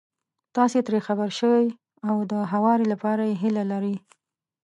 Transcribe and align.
تاسې 0.55 0.77
ترې 0.87 0.99
خبر 1.07 1.29
شوي 1.39 1.67
او 2.09 2.15
د 2.31 2.33
هواري 2.51 2.85
لپاره 2.93 3.23
يې 3.29 3.35
هيله 3.41 3.63
لرئ. 3.71 3.95